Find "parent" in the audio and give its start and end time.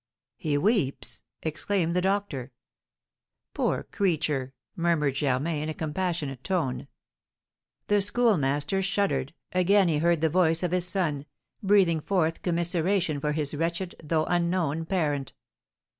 14.87-15.33